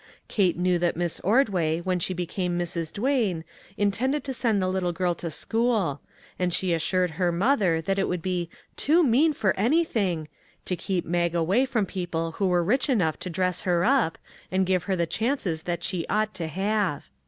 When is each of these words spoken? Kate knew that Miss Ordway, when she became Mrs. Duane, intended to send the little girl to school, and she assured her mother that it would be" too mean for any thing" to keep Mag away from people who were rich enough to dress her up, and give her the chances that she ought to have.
Kate 0.27 0.57
knew 0.57 0.79
that 0.79 0.97
Miss 0.97 1.19
Ordway, 1.19 1.79
when 1.79 1.99
she 1.99 2.15
became 2.15 2.57
Mrs. 2.57 2.91
Duane, 2.91 3.43
intended 3.77 4.23
to 4.23 4.33
send 4.33 4.59
the 4.59 4.67
little 4.67 4.91
girl 4.93 5.13
to 5.13 5.29
school, 5.29 6.01
and 6.39 6.51
she 6.51 6.73
assured 6.73 7.11
her 7.11 7.31
mother 7.31 7.81
that 7.81 7.99
it 7.99 8.07
would 8.07 8.23
be" 8.23 8.49
too 8.85 9.03
mean 9.03 9.31
for 9.31 9.53
any 9.55 9.83
thing" 9.83 10.27
to 10.65 10.75
keep 10.75 11.05
Mag 11.05 11.35
away 11.35 11.65
from 11.65 11.85
people 11.85 12.31
who 12.39 12.47
were 12.47 12.63
rich 12.63 12.89
enough 12.89 13.19
to 13.19 13.29
dress 13.29 13.61
her 13.61 13.85
up, 13.85 14.17
and 14.51 14.65
give 14.65 14.85
her 14.85 14.95
the 14.95 15.05
chances 15.05 15.61
that 15.61 15.83
she 15.83 16.07
ought 16.07 16.33
to 16.33 16.47
have. 16.47 17.11